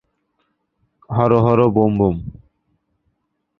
[1.09, 2.17] হর হর ব্যোম ব্যোম!